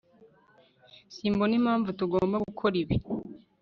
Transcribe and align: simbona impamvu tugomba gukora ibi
simbona 1.13 1.53
impamvu 1.59 1.89
tugomba 1.99 2.35
gukora 2.45 2.75
ibi 2.83 2.95